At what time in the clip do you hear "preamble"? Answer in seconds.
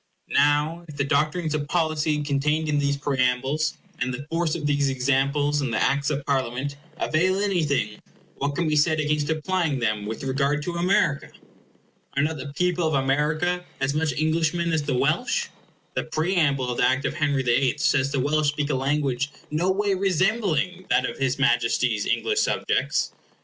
16.05-16.71